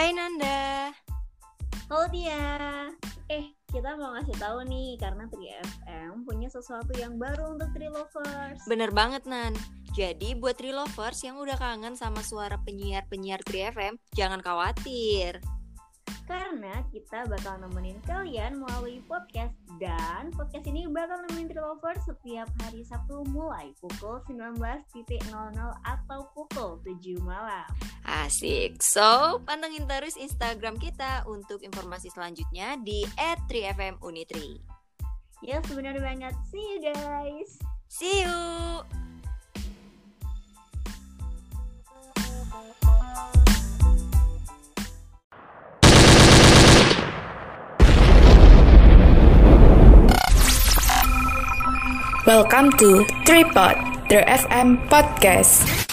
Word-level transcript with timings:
Hai 0.00 0.16
Nanda. 0.16 0.96
Halo 1.92 2.08
dia. 2.08 2.40
Eh, 3.28 3.52
kita 3.68 4.00
mau 4.00 4.16
ngasih 4.16 4.32
tahu 4.40 4.64
nih 4.64 4.96
karena 4.96 5.28
3FM 5.28 6.24
punya 6.24 6.48
sesuatu 6.48 6.96
yang 6.96 7.20
baru 7.20 7.52
untuk 7.52 7.68
Trilovers. 7.76 8.64
Bener 8.64 8.96
banget 8.96 9.28
Nan. 9.28 9.52
Jadi 9.92 10.32
buat 10.40 10.56
Trilovers 10.56 11.20
yang 11.20 11.36
udah 11.36 11.60
kangen 11.60 12.00
sama 12.00 12.24
suara 12.24 12.56
penyiar-penyiar 12.64 13.44
3FM, 13.44 14.00
jangan 14.16 14.40
khawatir. 14.40 15.36
Karena 16.24 16.80
kita 16.88 17.28
bakal 17.28 17.60
nemenin 17.60 18.00
kalian 18.08 18.56
melalui 18.56 19.04
podcast 19.04 19.52
dan 19.80 20.28
podcast 20.36 20.68
ini 20.68 20.84
bakal 20.84 21.24
nemenin 21.24 21.48
Trilovers 21.48 22.04
setiap 22.04 22.52
hari 22.60 22.84
Sabtu 22.84 23.24
mulai 23.32 23.72
pukul 23.80 24.20
19.00 24.28 24.92
atau 25.88 26.20
pukul 26.36 26.76
7 26.84 27.16
malam. 27.24 27.64
Asik. 28.04 28.84
So, 28.84 29.40
pantengin 29.48 29.88
terus 29.88 30.20
Instagram 30.20 30.76
kita 30.76 31.24
untuk 31.24 31.64
informasi 31.64 32.12
selanjutnya 32.12 32.76
di 32.84 33.08
@3fmunitri. 33.48 34.60
Yes, 35.40 35.64
benar 35.72 35.96
banget. 35.96 36.36
See 36.52 36.60
you 36.60 36.92
guys. 36.92 37.79
Welcome 52.30 52.70
to 52.78 53.02
Tripod, 53.26 54.06
the 54.06 54.22
FM 54.22 54.86
podcast. 54.86 55.89